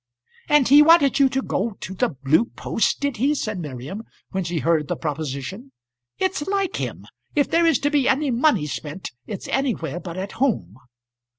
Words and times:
"And 0.49 0.67
he 0.67 0.81
wanted 0.81 1.19
you 1.19 1.29
to 1.29 1.43
go 1.43 1.77
to 1.79 1.93
the 1.93 2.09
Blue 2.09 2.45
Posts, 2.45 2.95
did 2.95 3.17
he?" 3.17 3.35
said 3.35 3.59
Miriam 3.59 4.01
when 4.31 4.43
she 4.43 4.57
heard 4.57 4.81
of 4.81 4.87
the 4.87 4.95
proposition. 4.95 5.73
"It's 6.17 6.47
like 6.47 6.77
him. 6.77 7.05
If 7.35 7.51
there 7.51 7.67
is 7.67 7.77
to 7.81 7.91
be 7.91 8.09
any 8.09 8.31
money 8.31 8.65
spent 8.65 9.11
it's 9.27 9.47
anywhere 9.49 9.99
but 9.99 10.17
at 10.17 10.31
home." 10.31 10.75